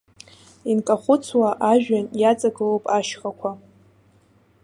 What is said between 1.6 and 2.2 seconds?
ажәҩан